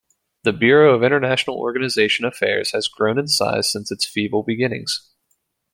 The 0.41 0.51
Bureau 0.51 0.95
of 0.95 1.03
International 1.03 1.57
Organization 1.57 2.25
Affairs 2.25 2.71
has 2.71 2.87
grown 2.87 3.19
in 3.19 3.27
size 3.27 3.71
since 3.71 3.91
its 3.91 4.03
feeble 4.03 4.41
beginnings. 4.41 5.07